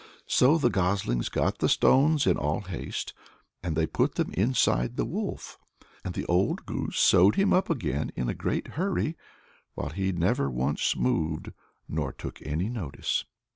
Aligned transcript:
So 0.25 0.57
the 0.57 0.71
goslings 0.71 1.29
got 1.29 1.59
the 1.59 1.69
stones 1.69 2.25
in 2.25 2.35
all 2.35 2.61
haste, 2.61 3.13
and 3.61 3.75
they 3.75 3.85
put 3.85 4.15
them 4.15 4.31
inside 4.31 4.97
the 4.97 5.05
wolf; 5.05 5.59
and 6.03 6.15
the 6.15 6.25
old 6.25 6.65
goose 6.65 6.97
sewed 6.97 7.35
him 7.35 7.53
up 7.53 7.69
again 7.69 8.11
in 8.15 8.27
a 8.27 8.33
great 8.33 8.69
hurry, 8.69 9.15
while 9.75 9.89
he 9.89 10.11
never 10.11 10.49
once 10.49 10.95
moved 10.95 11.51
nor 11.87 12.11
took 12.13 12.41
any 12.41 12.67
notice. 12.67 13.25